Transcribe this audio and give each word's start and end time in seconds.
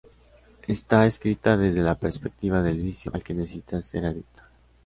Está 0.67 1.05
escrita 1.05 1.57
desde 1.57 1.83
la 1.83 1.93
perspectiva 1.93 2.63
del 2.63 2.81
vicio 2.81 3.11
al 3.13 3.21
que 3.21 3.35
necesitas 3.35 3.85
ser 3.85 4.07
adicto. 4.07 4.41